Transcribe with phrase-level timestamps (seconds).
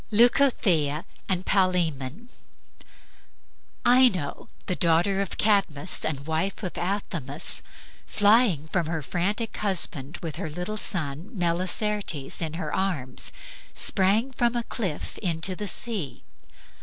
[0.09, 2.29] LEUCOTHEA AND PALAEMON
[3.87, 7.61] Ino, the daughter of Cadmus and wife of Athamas,
[8.07, 13.31] flying from her frantic husband with her little son Melicertes in her arms,
[13.73, 16.23] sprang from a cliff into the sea.